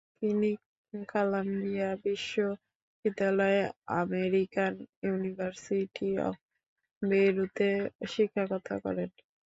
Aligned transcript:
তিনি 0.19 0.49
কলাম্বিয়া 1.07 1.89
বিশ্ববিদ্যালয়ে 2.05 3.61
American 4.01 4.73
university 5.03 6.09
of 6.27 6.35
বৈরুতে 7.01 7.67
শিক্ষকতা 8.11 8.75
করেন। 8.83 9.09